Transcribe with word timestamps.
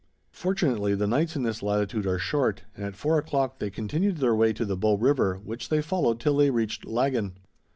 Fortunately, 0.31 0.95
the 0.95 1.05
nights 1.05 1.35
in 1.35 1.43
this 1.43 1.61
latitude 1.61 2.07
are 2.07 2.17
short, 2.17 2.63
and 2.75 2.83
at 2.83 2.95
four 2.95 3.19
o'clock 3.19 3.59
they 3.59 3.69
continued 3.69 4.17
their 4.17 4.33
way 4.33 4.51
to 4.51 4.65
the 4.65 4.75
Bow 4.75 4.95
River, 4.95 5.35
which 5.43 5.69
they 5.69 5.79
followed 5.83 6.19
till 6.19 6.37
they 6.37 6.49
reached 6.49 6.85
Laggan. 6.87 7.33